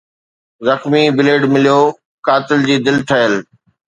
[0.67, 1.81] زخمي بليڊ مليو
[2.27, 3.33] قاتل جي دل ٺهيل